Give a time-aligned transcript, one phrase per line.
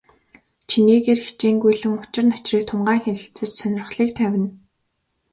[0.69, 4.49] Чинээгээр хичээнгүйлэн учир начрыг тунгаан хэлэлцэж, сонирхлыг тавина.